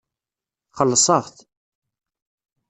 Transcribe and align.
Xellṣeɣ-t. 0.77 1.37